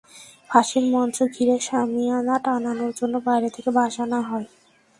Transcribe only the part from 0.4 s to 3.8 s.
ফাঁসির মঞ্চ ঘিরে শামিয়ানা টানানোর জন্য বাইরে থেকে